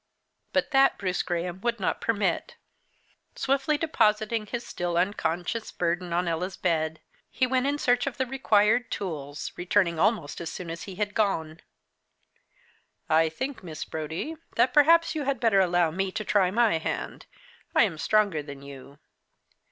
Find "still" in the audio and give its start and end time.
4.65-4.97